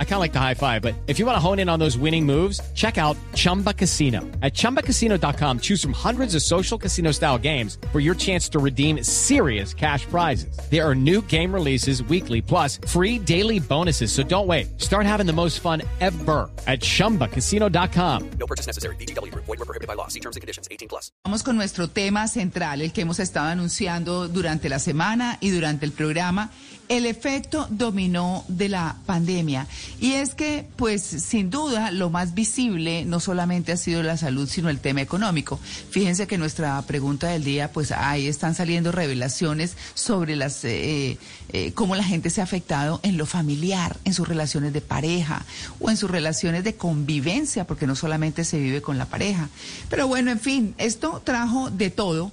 [0.00, 1.78] I kind of like the high five, but if you want to hone in on
[1.78, 4.22] those winning moves, check out Chumba Casino.
[4.42, 9.04] At ChumbaCasino.com, choose from hundreds of social casino style games for your chance to redeem
[9.04, 10.58] serious cash prizes.
[10.68, 14.10] There are new game releases weekly, plus free daily bonuses.
[14.10, 14.80] So don't wait.
[14.80, 18.30] Start having the most fun ever at ChumbaCasino.com.
[18.40, 18.96] No purchase necessary.
[18.96, 19.32] BGW.
[19.32, 20.08] Void were prohibited by law.
[20.08, 20.66] See terms and conditions.
[20.72, 21.12] 18 plus.
[21.24, 25.86] Vamos con nuestro tema central, el que hemos estado anunciando durante la semana y durante
[25.86, 26.50] el programa
[26.88, 29.66] el efecto dominó de la pandemia.
[30.00, 34.48] Y es que, pues, sin duda, lo más visible no solamente ha sido la salud,
[34.48, 35.58] sino el tema económico.
[35.90, 41.18] Fíjense que nuestra pregunta del día, pues, ahí están saliendo revelaciones sobre las, eh,
[41.52, 45.44] eh, cómo la gente se ha afectado en lo familiar, en sus relaciones de pareja
[45.80, 49.48] o en sus relaciones de convivencia, porque no solamente se vive con la pareja.
[49.90, 52.32] Pero bueno, en fin, esto trajo de todo.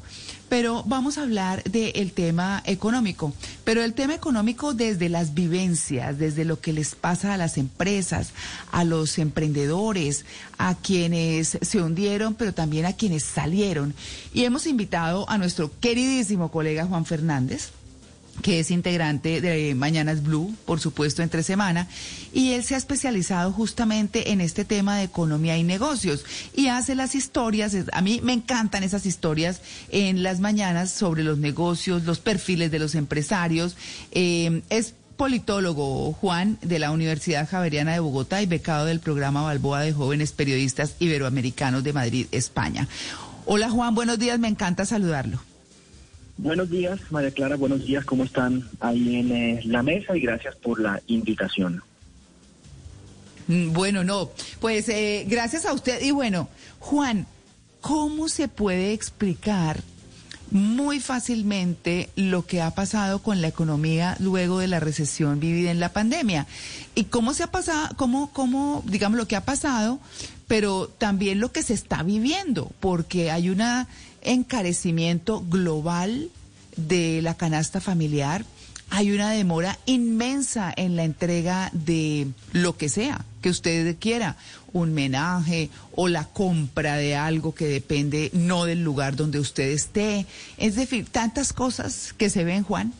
[0.49, 6.45] Pero vamos a hablar del tema económico, pero el tema económico desde las vivencias, desde
[6.45, 8.31] lo que les pasa a las empresas,
[8.71, 10.25] a los emprendedores,
[10.57, 13.95] a quienes se hundieron, pero también a quienes salieron.
[14.33, 17.71] Y hemos invitado a nuestro queridísimo colega Juan Fernández
[18.41, 21.87] que es integrante de Mañanas Blue, por supuesto, entre semana,
[22.33, 26.95] y él se ha especializado justamente en este tema de economía y negocios y hace
[26.95, 32.19] las historias, a mí me encantan esas historias en las mañanas sobre los negocios, los
[32.19, 33.77] perfiles de los empresarios.
[34.11, 39.81] Eh, es politólogo Juan de la Universidad Javeriana de Bogotá y becado del programa Balboa
[39.81, 42.87] de Jóvenes Periodistas Iberoamericanos de Madrid, España.
[43.45, 45.54] Hola Juan, buenos días, me encanta saludarlo.
[46.37, 47.55] Buenos días, María Clara.
[47.55, 48.03] Buenos días.
[48.03, 50.17] ¿Cómo están ahí en eh, la mesa?
[50.17, 51.81] Y gracias por la invitación.
[53.47, 56.01] Mm, bueno, no, pues eh, gracias a usted.
[56.01, 57.25] Y bueno, Juan,
[57.79, 59.81] ¿cómo se puede explicar
[60.51, 65.79] muy fácilmente lo que ha pasado con la economía luego de la recesión vivida en
[65.79, 66.47] la pandemia?
[66.95, 69.99] ¿Y cómo se ha pasado, cómo, cómo, digamos, lo que ha pasado,
[70.47, 72.71] pero también lo que se está viviendo?
[72.79, 73.87] Porque hay una
[74.21, 76.29] encarecimiento global
[76.77, 78.45] de la canasta familiar,
[78.89, 84.37] hay una demora inmensa en la entrega de lo que sea que usted quiera,
[84.73, 90.25] un menaje o la compra de algo que depende no del lugar donde usted esté.
[90.57, 92.91] Es decir, tantas cosas que se ven, Juan.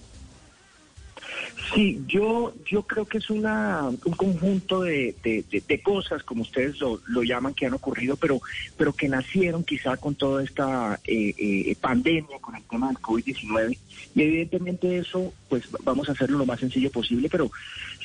[1.73, 6.99] Sí, yo, yo creo que es una, un conjunto de, de, cosas, como ustedes lo,
[7.07, 8.41] lo, llaman, que han ocurrido, pero,
[8.77, 13.77] pero que nacieron quizá con toda esta eh, eh, pandemia, con el tema del COVID-19.
[14.15, 17.51] Y evidentemente eso, pues vamos a hacerlo lo más sencillo posible, pero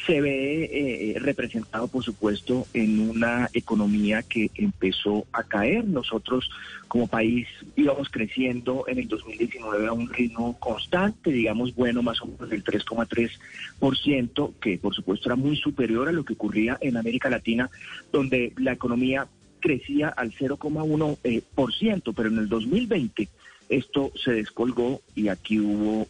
[0.06, 5.84] se ve eh, representado, por supuesto, en una economía que empezó a caer.
[5.84, 6.50] Nosotros
[6.88, 7.46] como país
[7.76, 12.64] íbamos creciendo en el 2019 a un ritmo constante, digamos, bueno, más o menos del
[12.64, 17.70] 3,3%, que por supuesto era muy superior a lo que ocurría en América Latina,
[18.12, 19.28] donde la economía
[19.60, 23.28] crecía al 0,1%, eh, por ciento, pero en el 2020
[23.68, 26.08] esto se descolgó y aquí hubo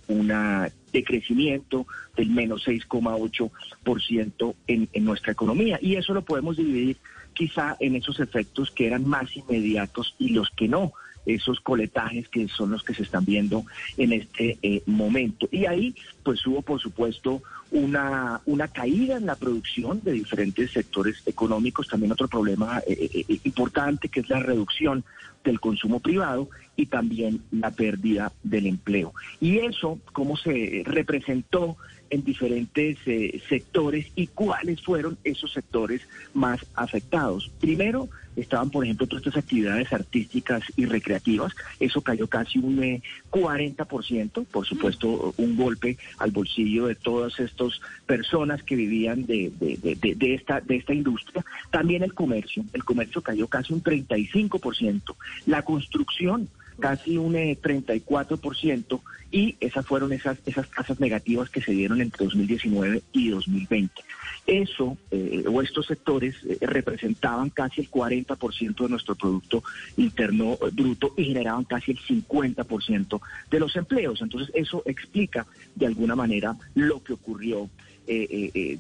[0.91, 1.87] un decrecimiento
[2.17, 5.79] del menos 6,8% en, en nuestra economía.
[5.81, 6.97] Y eso lo podemos dividir
[7.33, 10.93] quizá en esos efectos que eran más inmediatos y los que no
[11.35, 13.65] esos coletajes que son los que se están viendo
[13.97, 15.49] en este eh, momento.
[15.51, 21.23] Y ahí, pues hubo, por supuesto, una, una caída en la producción de diferentes sectores
[21.27, 25.05] económicos, también otro problema eh, eh, importante que es la reducción
[25.45, 29.15] del consumo privado y también la pérdida del empleo.
[29.41, 31.77] Y eso, cómo se representó
[32.11, 36.03] en diferentes eh, sectores y cuáles fueron esos sectores
[36.35, 37.51] más afectados.
[37.61, 41.53] Primero, estaban, por ejemplo, todas estas actividades artísticas y recreativas.
[41.79, 47.81] Eso cayó casi un 40%, eh, por supuesto, un golpe al bolsillo de todas estas
[48.07, 51.45] personas que vivían de, de, esta, de esta industria.
[51.71, 55.15] También el comercio, el comercio cayó casi un 35%.
[55.47, 56.49] La construcción,
[56.81, 59.01] casi un 34%, eh,
[59.33, 64.03] y esas fueron esas, esas tasas negativas que se dieron entre 2019 y 2020.
[64.47, 69.63] Eso, eh, o estos sectores, eh, representaban casi el 40% de nuestro Producto
[69.97, 74.21] Interno Bruto y generaban casi el 50% de los empleos.
[74.21, 75.47] Entonces, eso explica
[75.77, 77.71] de alguna manera lo que ocurrió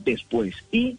[0.04, 0.56] después.
[0.72, 0.98] Y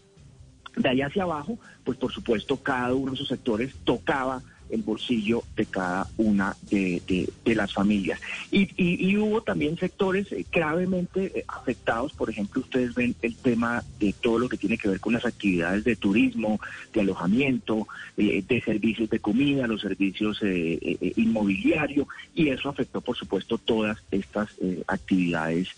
[0.77, 5.43] de allá hacia abajo, pues por supuesto, cada uno de esos sectores tocaba el bolsillo
[5.55, 7.01] de cada una de,
[7.45, 8.19] las familias.
[8.51, 14.13] Y, hubo también sectores eh, gravemente eh, afectados, por ejemplo, ustedes ven el tema de
[14.13, 16.59] todo lo que tiene que ver con las actividades de turismo,
[16.93, 17.87] de alojamiento,
[18.17, 24.49] eh, de servicios de comida, los servicios inmobiliarios, y eso afectó, por supuesto, todas estas
[24.87, 25.69] actividades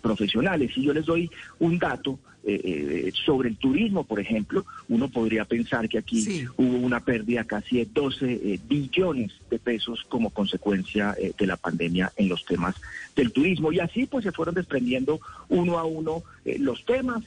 [0.00, 0.70] profesionales.
[0.76, 2.18] Y yo les doy un dato
[2.50, 7.44] eh, eh, sobre el turismo, por ejemplo, uno podría pensar que aquí hubo una pérdida
[7.44, 12.74] casi de 12 eh, billones de pesos como consecuencia de la pandemia en los temas
[13.14, 13.70] del turismo.
[13.70, 16.22] Y así pues se fueron desprendiendo uno a uno
[16.58, 17.22] los temas.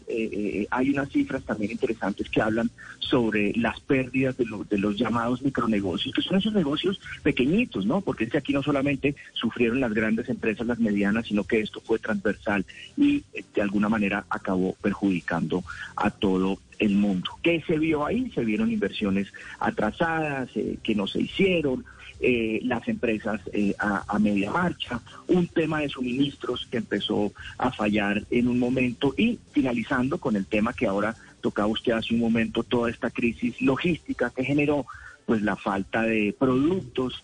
[0.71, 6.15] hay unas cifras también interesantes que hablan sobre las pérdidas de, de los llamados micronegocios,
[6.15, 8.01] que son esos negocios pequeñitos, ¿no?
[8.01, 11.81] Porque es que aquí no solamente sufrieron las grandes empresas, las medianas, sino que esto
[11.81, 12.65] fue transversal
[12.97, 13.23] y
[13.53, 15.11] de alguna manera acabó perjudicando
[15.96, 17.31] a todo el mundo.
[17.44, 18.31] ¿Qué se vio ahí?
[18.34, 19.28] Se vieron inversiones
[19.60, 21.86] atrasadas eh, que no se hicieron,
[22.24, 28.24] eh, las empresas eh, a, media marcha, un tema de suministros que empezó a fallar
[28.30, 32.62] en un momento y finalizando con el tema que ahora tocaba usted hace un momento,
[32.62, 34.86] toda esta crisis logística que generó
[35.25, 37.24] pues la falta de productos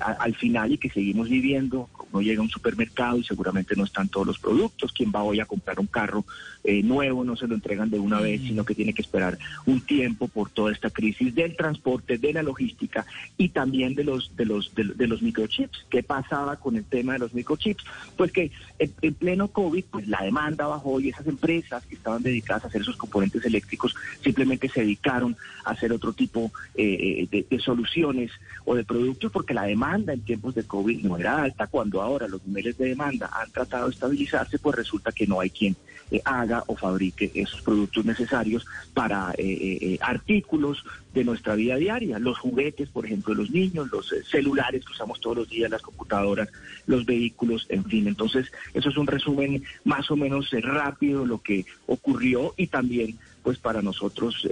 [0.00, 4.08] al final y que seguimos viviendo no llega a un supermercado y seguramente no están
[4.08, 4.92] todos los productos.
[4.92, 6.24] ¿Quién va hoy a comprar un carro
[6.64, 7.24] eh, nuevo?
[7.24, 10.50] No se lo entregan de una vez, sino que tiene que esperar un tiempo por
[10.50, 13.06] toda esta crisis del transporte, de la logística
[13.36, 15.86] y también de los de los de, los microchips.
[15.88, 17.84] ¿Qué pasaba con el tema de los microchips?
[18.16, 22.64] Pues que en, pleno COVID, pues la demanda bajó y esas empresas que estaban dedicadas
[22.64, 27.60] a hacer esos componentes eléctricos simplemente se dedicaron a hacer otro tipo eh, de, de
[27.60, 28.30] soluciones
[28.64, 32.28] o de productos porque la demanda en tiempos de COVID no era alta cuando ahora
[32.28, 35.76] los niveles de demanda han tratado de estabilizarse, pues resulta que no hay quien
[36.10, 40.84] eh, haga o fabrique esos productos necesarios para eh, eh, artículos
[41.14, 42.18] de nuestra vida diaria.
[42.18, 45.82] Los juguetes, por ejemplo, de los niños, los celulares que usamos todos los días, las
[45.82, 46.48] computadoras,
[46.86, 48.08] los vehículos, en fin.
[48.08, 53.16] Entonces, eso es un resumen más o menos rápido de lo que ocurrió y también,
[53.42, 54.46] pues para nosotros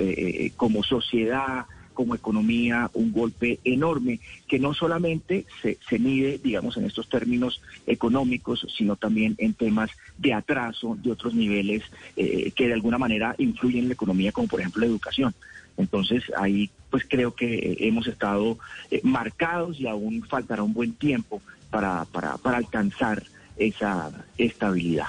[0.57, 1.67] como sociedad,
[1.99, 8.65] como economía un golpe enorme que no solamente se, mide, digamos, en estos términos económicos,
[8.77, 11.83] sino también en temas de atraso de otros niveles
[12.17, 15.35] eh, que de alguna manera influyen en la economía, como por ejemplo la educación.
[15.77, 18.59] Entonces ahí pues creo que hemos estado
[18.93, 23.25] eh, marcados y aún faltará un buen tiempo para, para, para alcanzar
[23.57, 25.09] esa estabilidad.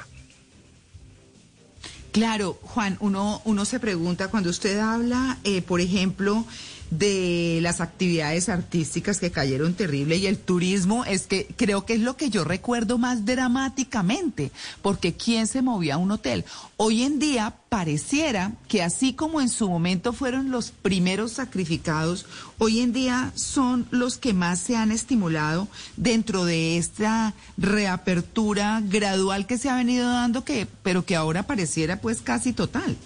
[2.12, 6.45] Claro, Juan, uno, uno se pregunta cuando usted habla, eh, por ejemplo,
[6.91, 12.00] de las actividades artísticas que cayeron terrible y el turismo es que creo que es
[12.00, 14.51] lo que yo recuerdo más dramáticamente,
[14.81, 16.45] porque ¿quién se movía a un hotel?
[16.77, 22.25] Hoy en día pareciera que así como en su momento fueron los primeros sacrificados,
[22.57, 29.45] hoy en día son los que más se han estimulado dentro de esta reapertura gradual
[29.45, 32.97] que se ha venido dando, que, pero que ahora pareciera pues casi total.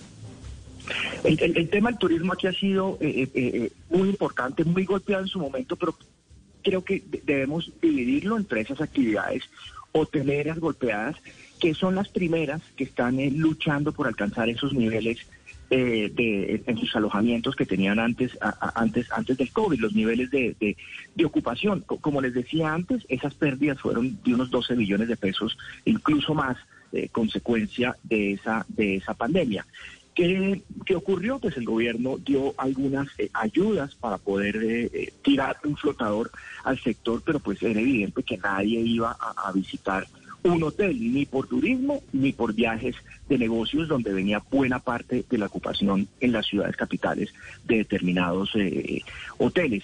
[1.24, 5.30] El, tema del turismo aquí ha sido eh, eh, eh, muy importante, muy golpeado en
[5.30, 5.98] su momento, pero
[6.62, 9.44] creo que debemos dividirlo entre esas actividades
[9.92, 11.16] hoteleras golpeadas,
[11.60, 15.20] que son las primeras que están luchando por alcanzar esos niveles
[15.70, 18.38] de, en sus alojamientos que tenían antes,
[18.76, 21.82] antes, antes del COVID, los niveles de, de, ocupación.
[21.82, 26.58] Como les decía antes, esas pérdidas fueron de unos 12 billones de pesos, incluso más,
[27.12, 29.66] consecuencia de esa, de esa pandemia.
[30.16, 30.62] ¿Qué,
[30.96, 31.40] ocurrió?
[31.40, 36.32] Pues el gobierno dio algunas eh, ayudas para poder eh, eh, tirar un flotador
[36.64, 40.08] al sector, pero pues era evidente que nadie iba a, visitar
[40.44, 42.96] un hotel, ni por turismo, ni por viajes
[43.28, 47.34] de negocios, donde venía buena parte de la ocupación en las ciudades capitales
[47.66, 48.52] de determinados
[49.38, 49.84] hoteles.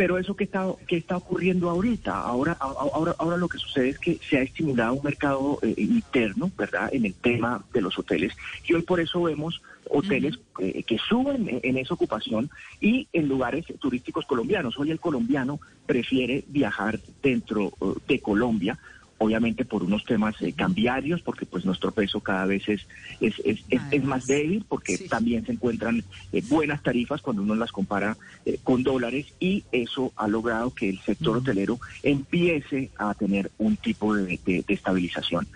[0.00, 3.98] Pero eso que está, que está ocurriendo ahorita, ahora, ahora, ahora lo que sucede es
[3.98, 8.32] que se ha estimulado un mercado eh, interno, ¿verdad?, en el tema de los hoteles.
[8.66, 12.48] Y hoy por eso vemos hoteles eh, que suben en esa ocupación
[12.80, 14.78] y en lugares turísticos colombianos.
[14.78, 18.78] Hoy el colombiano prefiere viajar dentro eh, de Colombia
[19.22, 22.86] obviamente por unos temas eh, cambiarios, porque pues nuestro peso cada vez es,
[23.20, 27.70] es, es, es, más débil, porque también se encuentran eh, buenas tarifas cuando uno las
[27.70, 33.50] compara eh, con dólares y eso ha logrado que el sector hotelero empiece a tener
[33.58, 35.46] un tipo de, de estabilización.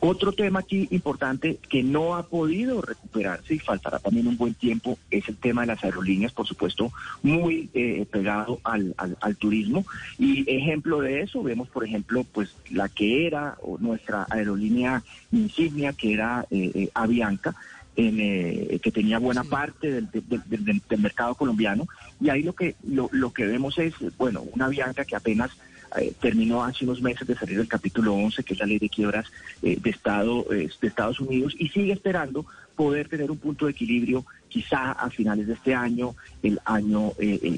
[0.00, 4.98] Otro tema aquí importante que no ha podido recuperarse y faltará también un buen tiempo
[5.10, 9.84] es el tema de las aerolíneas, por supuesto, muy eh, pegado al, al, turismo.
[10.18, 16.12] Y ejemplo de eso, vemos por ejemplo, pues la que era nuestra aerolínea insignia, que
[16.12, 17.54] era eh, eh, Avianca,
[17.96, 21.88] en, eh, que tenía buena parte del, del- del- del mercado colombiano.
[22.20, 25.50] Y ahí lo que, lo, lo que vemos es, bueno, una Bianca que apenas
[25.98, 28.88] eh, terminó hace unos meses de salir del capítulo 11, que es la ley de
[28.88, 29.26] quiebras
[29.62, 32.44] eh, de, Estado, eh, de Estados Unidos, y sigue esperando
[32.76, 37.12] poder tener un punto de equilibrio quizá a finales de este año, el año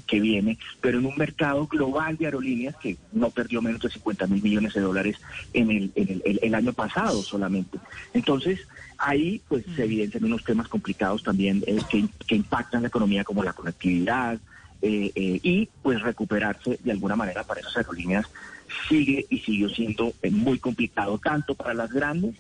[0.07, 4.27] que viene, pero en un mercado global de aerolíneas que no perdió menos de 50
[4.29, 5.17] mil millones de dólares
[5.53, 7.79] en el, en el, el- el año pasado solamente.
[8.15, 8.61] Entonces,
[8.97, 13.53] ahí pues se evidencian unos temas complicados también que, que impactan la economía como la
[13.53, 14.39] conectividad,
[14.81, 18.27] eh, eh, y pues recuperarse de alguna manera para esas aerolíneas
[18.89, 22.37] sigue y siguió siendo eh, muy complicado tanto para las grandes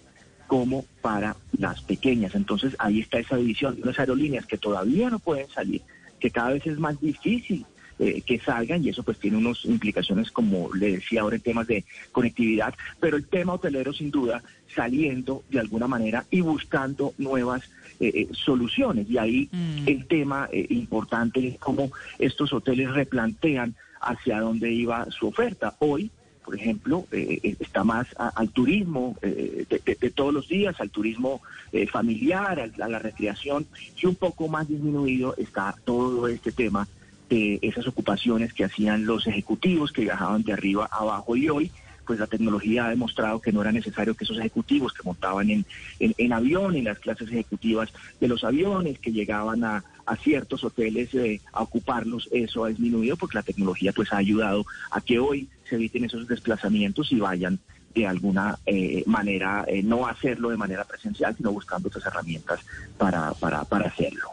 [0.46, 2.34] como para las pequeñas.
[2.34, 3.78] Entonces ahí está esa división.
[3.82, 5.82] Las aerolíneas que todavía no pueden salir,
[6.20, 7.66] que cada vez es más difícil
[7.98, 11.66] eh, que salgan y eso pues tiene unas implicaciones como le decía ahora en temas
[11.66, 14.42] de conectividad, pero el tema hotelero sin duda
[14.74, 17.62] saliendo de alguna manera y buscando nuevas
[18.00, 19.08] eh, eh, soluciones.
[19.10, 19.48] Y ahí
[19.86, 25.74] el tema eh, importante es cómo estos hoteles replantean hacia dónde iba su oferta.
[25.80, 26.10] Hoy
[26.44, 30.48] por ejemplo, eh, eh, está más a- al turismo eh, de, de- de todos los
[30.48, 33.66] días, al turismo eh, familiar, al- a, la recreación,
[34.00, 36.88] y un poco más disminuido está todo este tema
[37.28, 41.70] de esas ocupaciones que hacían los ejecutivos que viajaban de arriba a abajo y hoy
[42.08, 45.66] pues la tecnología ha demostrado que no era necesario que esos ejecutivos que montaban en,
[46.00, 50.64] en, en avión, en las clases ejecutivas de los aviones, que llegaban a, a ciertos
[50.64, 55.18] hoteles eh, a ocuparlos, eso ha disminuido porque la tecnología pues ha ayudado a que
[55.18, 57.58] hoy se eviten esos desplazamientos y vayan
[57.94, 62.60] de alguna eh, manera, eh, no hacerlo de manera presencial, sino buscando otras herramientas
[62.96, 64.30] para, para, para hacerlo.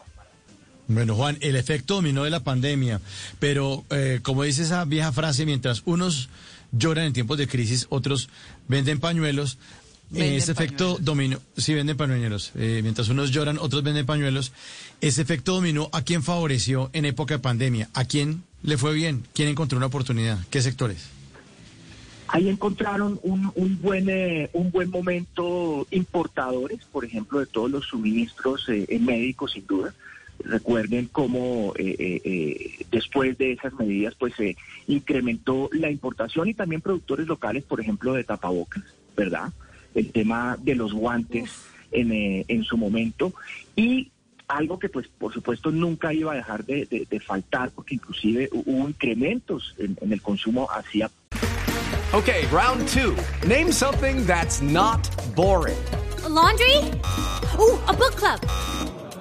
[0.88, 3.02] Bueno, Juan, el efecto dominó de la pandemia,
[3.40, 6.30] pero eh, como dice esa vieja frase, mientras unos
[6.72, 8.30] lloran en tiempos de crisis, otros
[8.68, 9.58] venden pañuelos.
[10.12, 14.54] Venden ese efecto dominó, sí venden pañuelos, eh, mientras unos lloran, otros venden pañuelos.
[15.02, 17.90] Ese efecto dominó, ¿a quién favoreció en época de pandemia?
[17.96, 19.24] ¿A quién le fue bien?
[19.34, 20.38] ¿Quién encontró una oportunidad?
[20.52, 21.16] ¿Qué sectores?
[22.28, 27.86] Ahí encontraron un, un buen eh, un buen momento importadores, por ejemplo, de todos los
[27.86, 29.94] suministros eh, eh, médicos, sin duda.
[30.44, 34.56] Recuerden cómo eh, eh, eh, después de esas medidas, pues se
[34.88, 38.84] incrementó la importación y también productores locales, por ejemplo, de tapabocas,
[39.16, 39.52] ¿verdad?
[39.96, 41.50] El tema de los guantes
[41.92, 43.34] en, eh, en su momento
[43.76, 44.12] y
[44.48, 48.48] algo que pues por supuesto nunca iba a dejar de, de- de faltar porque inclusive
[48.52, 51.10] hu- hubo incrementos en, en el consumo hacia
[52.14, 53.14] Okay, round two.
[53.48, 55.76] Name something that's not boring.
[56.24, 56.78] A laundry?
[57.60, 58.40] Ooh, a book club.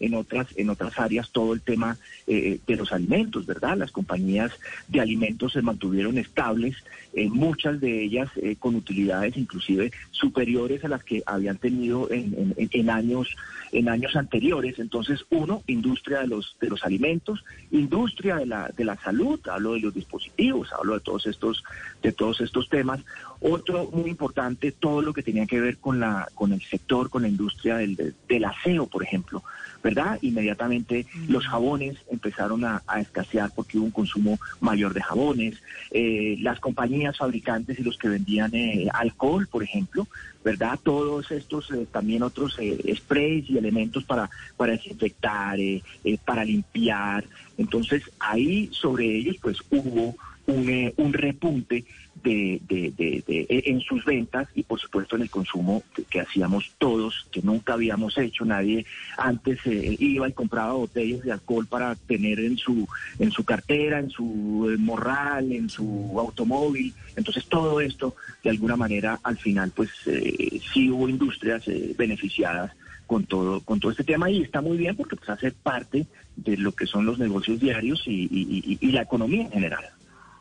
[0.00, 3.76] en otras en otras áreas todo el tema eh, de los alimentos, ¿verdad?
[3.76, 4.52] Las compañías
[4.88, 6.76] de alimentos se mantuvieron estables,
[7.14, 12.54] eh, muchas de ellas eh, con utilidades inclusive superiores a las que habían tenido en,
[12.56, 13.28] en- en años
[13.72, 14.78] en años anteriores.
[14.78, 19.74] Entonces, uno, industria de los de los alimentos, industria de la de la salud, hablo
[19.74, 21.62] de los dispositivos, hablo de todos estos
[22.02, 23.00] de todos estos temas.
[23.40, 27.22] Otro muy importante, todo lo que tenía que ver con la con el sector, con
[27.22, 29.42] la industria del- del aseo, por ejemplo,
[29.86, 30.18] ¿verdad?
[30.20, 35.62] Inmediatamente los jabones empezaron a, a escasear porque hubo un consumo mayor de jabones.
[35.92, 40.08] Eh, las compañías fabricantes y los que vendían eh, alcohol, por ejemplo,
[40.44, 40.76] ¿verdad?
[40.82, 46.44] Todos estos, eh, también otros eh, sprays y elementos para, para desinfectar, eh, eh, para
[46.44, 47.24] limpiar.
[47.56, 50.16] Entonces, ahí sobre ellos, pues hubo
[50.48, 51.84] un, eh, un repunte
[52.30, 57.42] de, eh, en sus ventas y por supuesto en el consumo que, hacíamos todos, que
[57.42, 58.44] nunca habíamos hecho.
[58.44, 58.84] Nadie
[59.16, 63.98] antes eh, iba y compraba botellas de alcohol para tener en su, en su cartera,
[64.00, 66.94] en su eh, morral, en su automóvil.
[67.14, 72.72] Entonces todo esto, de alguna manera, al final, pues eh, sí hubo industrias eh, beneficiadas
[73.06, 76.56] con todo con todo este tema y está muy bien porque pues hace parte de
[76.56, 79.84] lo que son los negocios diarios y, y- y- y la economía en general.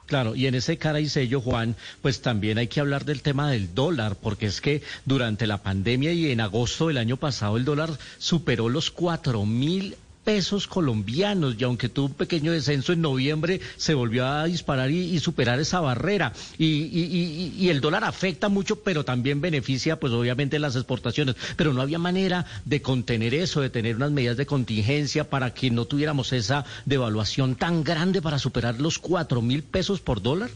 [0.06, 3.50] Claro, y en ese cara y sello, Juan, pues también hay que hablar del tema
[3.50, 7.66] del dólar, porque es que durante la pandemia y en agosto del año pasado el
[7.66, 9.96] dólar superó los cuatro mil
[10.26, 15.18] pesos colombianos y aunque tuvo un pequeño descenso en noviembre, se volvió a disparar y,
[15.20, 16.34] superar esa barrera.
[16.58, 21.36] Y, el dólar afecta mucho, pero también beneficia, pues obviamente, las exportaciones.
[21.56, 25.70] Pero no había manera de contener eso, de tener unas medidas de contingencia para que
[25.70, 30.50] no tuviéramos esa devaluación tan grande para superar los cuatro mil pesos por dólar.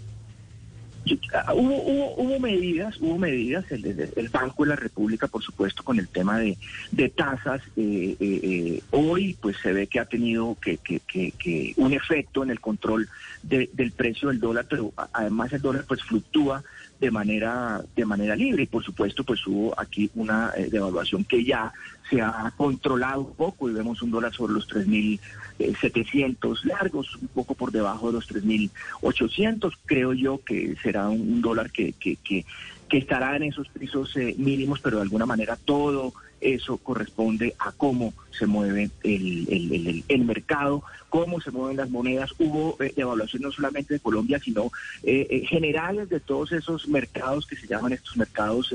[1.33, 5.99] Ah, hubo, hubo, hubo, medidas, hubo medidas, el, Banco de la República, por supuesto, con
[5.99, 6.57] el tema de,
[6.91, 7.61] de tasas.
[7.77, 12.43] Eh, eh, eh, hoy, pues se ve que ha tenido que, que, que, un efecto
[12.43, 13.07] en el control
[13.43, 16.63] del precio del dólar, pero además el dólar pues fluctúa
[16.99, 21.71] de manera de manera libre y por supuesto pues hubo aquí una devaluación que ya
[22.09, 27.53] se ha controlado un poco y vemos un dólar sobre los 3.700 largos, un poco
[27.53, 29.73] por debajo de los 3.800.
[29.85, 32.45] Creo yo que será un, dólar que, que,
[32.91, 38.13] estará en esos pisos eh, mínimos, pero de alguna manera todo eso corresponde a cómo
[38.31, 42.31] se mueve el, el, el, mercado, cómo se mueven las monedas.
[42.39, 44.71] Hubo eh, evaluación no solamente de Colombia, sino
[45.03, 48.73] eh, generales de todos esos mercados que se llaman estos mercados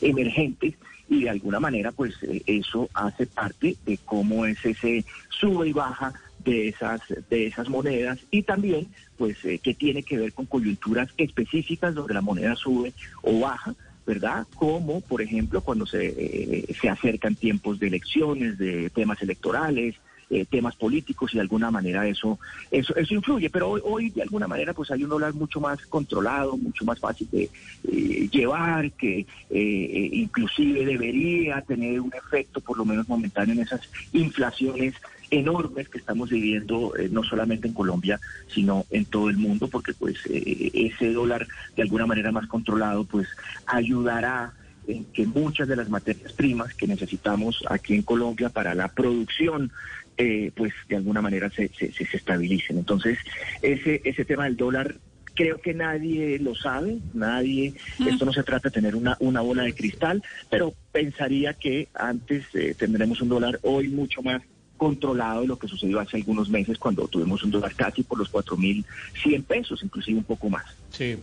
[0.00, 0.74] emergentes
[1.10, 5.72] y de alguna manera pues eh, eso hace parte de cómo es ese sube y
[5.72, 6.14] baja
[6.44, 11.08] de esas de esas monedas y también pues eh, que tiene que ver con coyunturas
[11.16, 12.92] específicas donde la moneda sube
[13.22, 13.74] o baja
[14.06, 14.46] ¿verdad?
[14.56, 19.94] Como, por ejemplo, cuando se, eh, se acercan tiempos de elecciones, de temas electorales,
[20.32, 22.38] eh, temas políticos y de alguna manera eso,
[22.70, 23.50] eso, eso influye.
[23.50, 27.00] Pero hoy, hoy de alguna manera pues hay un dólar mucho más controlado, mucho más
[27.00, 27.50] fácil de
[27.88, 33.80] eh, llevar, que eh, inclusive debería tener un efecto por lo menos momentáneo en esas
[34.12, 34.94] inflaciones
[35.30, 38.18] enormes que estamos viviendo no solamente en Colombia
[38.48, 41.46] sino en todo el mundo porque pues ese dólar
[41.76, 43.28] de alguna manera más controlado pues
[43.66, 44.52] ayudará
[44.88, 49.70] en que muchas de las materias primas que necesitamos aquí en Colombia para la producción
[50.16, 52.76] eh, pues de alguna manera se, se, se, estabilicen.
[52.76, 53.18] Entonces,
[53.62, 54.96] ese, ese tema del dólar
[55.34, 57.72] creo que nadie lo sabe, nadie,
[58.06, 62.44] esto no se trata de tener una, una bola de cristal, pero pensaría que antes
[62.52, 64.42] eh, tendremos un dólar hoy mucho más
[64.80, 68.32] controlado de lo que sucedió hace algunos meses cuando tuvimos un dólar casi por los
[68.32, 70.64] 4.100 pesos, inclusive un poco más.
[70.90, 71.18] Sí.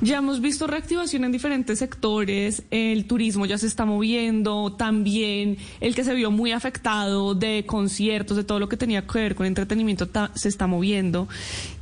[0.00, 5.94] Ya hemos visto reactivación en diferentes sectores, el turismo ya se está moviendo, también el
[5.94, 9.46] que se vio muy afectado de conciertos, de todo lo que tenía que ver con
[9.46, 11.28] entretenimiento se está moviendo.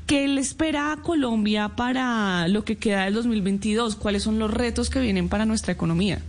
[0.06, 3.96] ¿Qué le espera a Colombia para lo que queda del 2022?
[3.96, 6.20] ¿Cuáles son los retos que vienen para nuestra economía?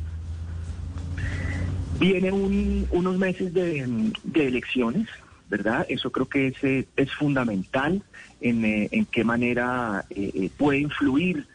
[2.00, 5.08] Vienen unos meses de, de elecciones,
[5.50, 5.86] ¿verdad?
[5.88, 8.02] Eso creo que es, eh, es fundamental
[8.42, 11.48] en, eh, en qué manera eh, puede influir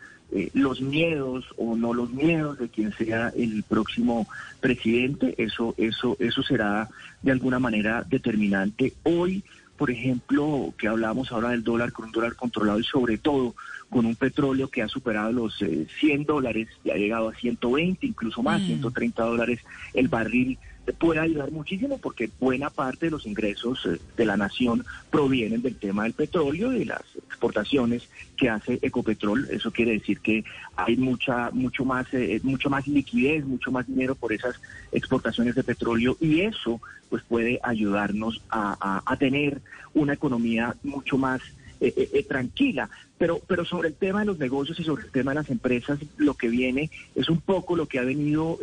[0.55, 4.29] los miedos o no los miedos de quien sea el próximo
[4.61, 5.35] presidente.
[5.38, 6.88] Eso, eso, eso será
[7.20, 8.92] de alguna manera determinante.
[9.03, 9.42] Hoy,
[9.76, 13.57] por ejemplo, que hablamos ahora del dólar con un dólar controlado y sobre todo
[13.90, 18.42] con un petróleo que ha superado los 100 dólares y ha llegado a 120, incluso
[18.42, 19.26] más, 130 mm.
[19.26, 19.61] dólares
[19.94, 20.59] el barril
[20.98, 25.76] puede ayudar muchísimo porque buena parte de los ingresos eh, de la nación provienen del
[25.76, 29.48] tema del petróleo y de las exportaciones que hace Ecopetrol.
[29.50, 30.44] Eso quiere decir que
[30.76, 34.61] hay mucha, mucho más, eh, mucho más liquidez, mucho más dinero por esas
[34.92, 39.61] exportaciones de petróleo y eso pues puede ayudarnos a, a tener
[39.94, 41.40] una economía mucho más
[41.81, 42.90] eh, eh, eh, tranquila.
[43.16, 45.99] Pero, pero sobre el tema de los negocios y sobre el tema de las empresas,
[46.19, 48.59] lo que viene es un poco lo que ha venido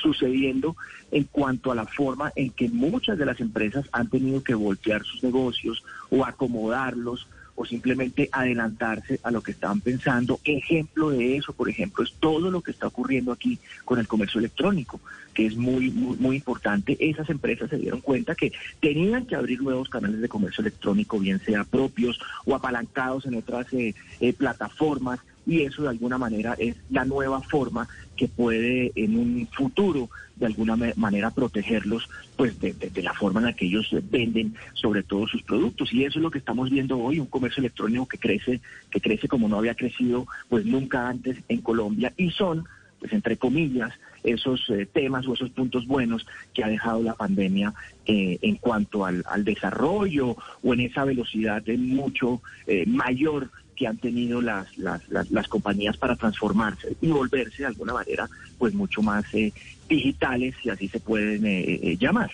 [0.00, 0.76] sucediendo
[1.10, 5.02] en cuanto a la forma en que muchas de las empresas han tenido que voltear
[5.04, 10.40] sus negocios o acomodarlos o simplemente adelantarse a lo que estaban pensando.
[10.44, 14.38] Ejemplo de eso, por ejemplo, es todo lo que está ocurriendo aquí con el comercio
[14.38, 15.00] electrónico,
[15.34, 16.96] que es muy, muy, muy importante.
[16.98, 21.40] Esas empresas se dieron cuenta que tenían que abrir nuevos canales de comercio electrónico, bien
[21.40, 26.76] sea propios o apalancados en otras eh, eh, plataformas y eso de alguna manera es
[26.90, 33.14] la nueva forma que puede en un futuro de alguna manera protegerlos pues de, la
[33.14, 35.92] forma en la que ellos venden sobre todo sus productos.
[35.92, 39.28] Y eso es lo que estamos viendo hoy un comercio electrónico que crece que crece
[39.28, 42.12] como no había crecido pues nunca antes en Colombia.
[42.16, 42.64] Y son
[42.98, 46.24] pues entre comillas esos eh, temas o esos puntos buenos
[46.54, 47.74] que ha dejado la pandemia
[48.06, 53.96] eh, en cuanto al, desarrollo o en esa velocidad de mucho eh, mayor que han
[53.96, 59.24] tenido las, las, las, compañías para transformarse y volverse de alguna manera pues mucho más
[59.34, 59.52] eh,
[59.88, 62.30] digitales, si así se pueden eh, eh, llamar.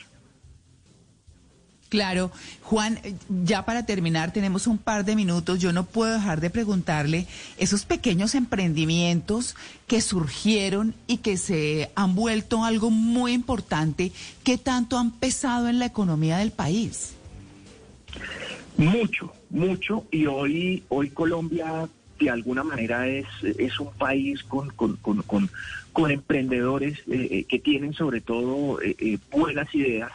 [1.89, 2.31] Claro,
[2.63, 5.59] Juan, eh, ya para terminar tenemos un par de minutos.
[5.59, 12.15] Yo no puedo dejar de preguntarle esos pequeños emprendimientos que surgieron y que se han
[12.15, 14.13] vuelto algo muy importante,
[14.45, 17.15] ¿qué tanto han pesado en la economía del país?
[18.79, 20.07] Mucho, mucho.
[20.13, 21.89] Y hoy, hoy Colombia
[22.21, 25.23] de alguna manera es, es un país con, con, con,
[25.93, 30.11] con, emprendedores eh, eh, que tienen sobre todo eh, eh, buenas ideas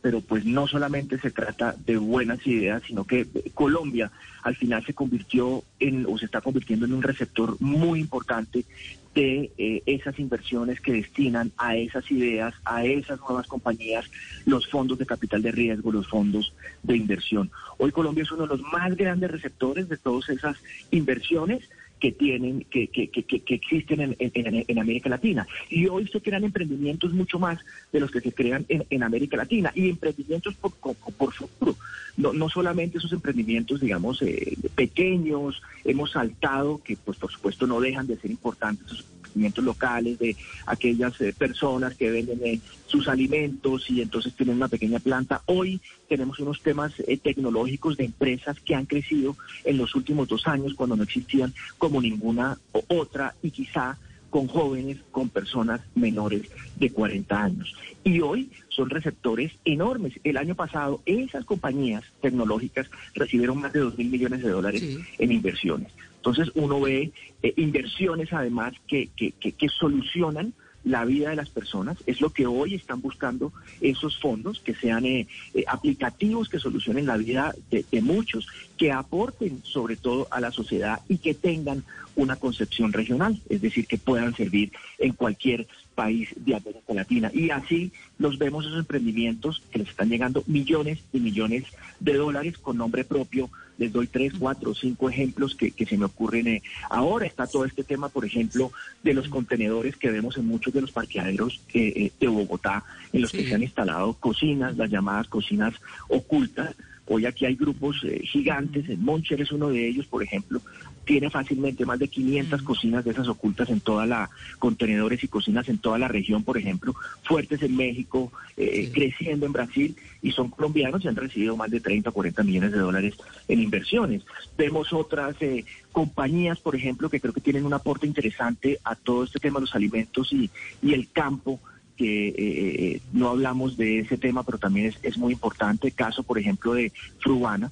[0.00, 4.92] pero pues no solamente se trata de buenas ideas, sino que Colombia al final se
[4.92, 8.66] convirtió en, o se está convirtiendo en un receptor muy importante
[9.14, 14.10] de eh, esas inversiones que destinan a esas ideas, a esas nuevas compañías,
[14.44, 17.50] los fondos de capital de riesgo, los fondos de inversión.
[17.78, 20.56] Hoy Colombia es uno de los más grandes receptores de todas esas
[20.90, 21.68] inversiones
[22.04, 25.46] que tienen, que, que, que, que existen en, en, América Latina.
[25.70, 27.58] Y hoy se crean emprendimientos mucho más
[27.92, 31.76] de los que se crean en, en América Latina y emprendimientos por, por, por futuro.
[32.18, 37.80] No, no solamente esos emprendimientos, digamos, eh, pequeños, hemos saltado, que pues por supuesto no
[37.80, 39.02] dejan de ser importantes
[39.34, 44.56] esos emprendimientos locales, de aquellas eh, personas que venden eh, sus alimentos y entonces tienen
[44.56, 45.42] una pequeña planta.
[45.46, 50.46] Hoy tenemos unos temas eh, tecnológicos de empresas que han crecido en los últimos dos
[50.46, 53.98] años cuando no existían como ninguna otra y quizá
[54.30, 56.42] con jóvenes, con personas menores
[56.76, 57.72] de 40 años.
[58.02, 60.14] Y hoy son receptores enormes.
[60.24, 64.98] El año pasado esas compañías tecnológicas recibieron más de 2 mil millones de dólares Sí.
[65.18, 65.92] en inversiones.
[66.24, 71.98] Entonces uno ve eh, inversiones además que, que, que, solucionan la vida de las personas,
[72.06, 77.04] es lo que hoy están buscando esos fondos, que sean eh, eh, aplicativos que solucionen
[77.04, 78.46] la vida de muchos,
[78.78, 81.84] que aporten sobre todo a la sociedad y que tengan
[82.16, 87.30] una concepción regional, es decir, que puedan servir en cualquier país de América Latina.
[87.32, 91.64] Y así los vemos esos emprendimientos que les están llegando millones y millones
[92.00, 93.50] de dólares con nombre propio.
[93.78, 96.46] Les doy tres, cuatro, cinco ejemplos que, que se me ocurren.
[96.46, 96.62] eh.
[96.90, 98.70] Ahora está todo este tema, por ejemplo,
[99.02, 103.22] de los contenedores que vemos en muchos de los parqueaderos eh, eh, de Bogotá, en
[103.22, 105.74] los que se han instalado cocinas, las llamadas cocinas
[106.08, 106.74] ocultas.
[107.06, 110.62] Hoy aquí hay grupos eh, gigantes, en Moncher es uno de ellos, por ejemplo,
[111.04, 115.68] tiene fácilmente más de 500 cocinas de esas ocultas en toda la, contenedores y cocinas
[115.68, 118.92] en toda la región, por ejemplo, fuertes en México, eh, Sí.
[118.92, 122.72] creciendo en Brasil, y son colombianos y han recibido más de 30 o 40 millones
[122.72, 123.14] de dólares
[123.48, 124.22] en inversiones.
[124.56, 129.24] Vemos otras eh, compañías, por ejemplo, que creo que tienen un aporte interesante a todo
[129.24, 130.50] este tema de los alimentos y,
[130.82, 131.60] y el campo
[131.96, 135.92] que eh, eh, no hablamos de ese tema, pero también es, es muy importante.
[135.92, 137.70] Caso, por ejemplo, de Frubana.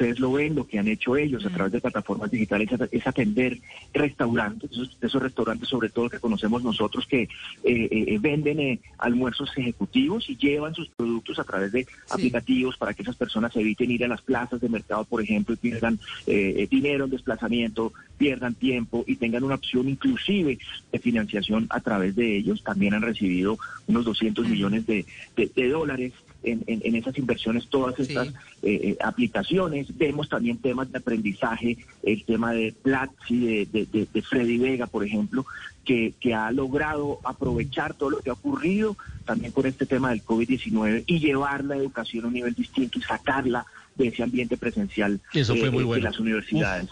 [0.00, 3.58] Ustedes lo ven, lo que han hecho ellos a través de plataformas digitales es, atender
[3.92, 7.28] restaurantes, esos, esos restaurantes sobre todo que conocemos nosotros que eh,
[7.64, 13.02] eh, venden eh, almuerzos ejecutivos y llevan sus productos a través de aplicativos para que
[13.02, 16.66] esas personas eviten ir a las plazas de mercado, por ejemplo, y pierdan eh, eh,
[16.70, 20.58] dinero en desplazamiento, pierdan tiempo y tengan una opción inclusive
[20.90, 22.62] de financiación a través de ellos.
[22.64, 25.04] También han recibido unos 200 millones de,
[25.36, 28.34] de- de dólares en, en- en esas inversiones, todas estas Sí.
[28.62, 29.96] eh, eh, aplicaciones.
[29.96, 34.86] Vemos también temas de aprendizaje, el tema de Platzi, de, de, de- de Freddy Vega,
[34.86, 35.44] por ejemplo,
[35.84, 40.24] que, que ha logrado aprovechar todo lo que ha ocurrido también con este tema del
[40.24, 43.64] COVID-19 y llevar la educación a un nivel distinto y sacarla
[43.96, 46.04] de ese ambiente presencial Eso fue muy de bueno.
[46.04, 46.88] las universidades.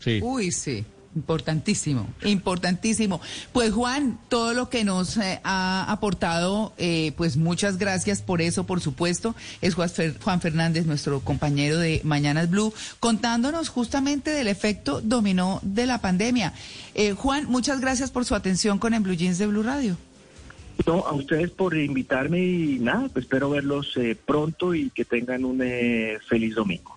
[0.00, 0.20] Sí.
[0.22, 0.84] Uy, sí.
[1.16, 3.20] Importantísimo, importantísimo.
[3.52, 8.64] Pues Juan, todo lo que nos eh, ha aportado, eh, pues muchas gracias por eso,
[8.64, 9.34] por supuesto.
[9.60, 15.60] Es Juan, Fer- Juan Fernández, nuestro compañero de Mañanas Blue, contándonos justamente del efecto dominó
[15.62, 16.52] de la pandemia.
[16.94, 19.96] Eh, Juan, muchas gracias por su atención con En Blue Jeans de Blue Radio.
[20.84, 25.44] No, a ustedes por invitarme y nada, pues espero verlos eh, pronto y que tengan
[25.44, 25.62] un
[26.28, 26.96] feliz domingo.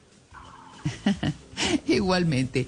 [1.88, 2.68] Igualmente.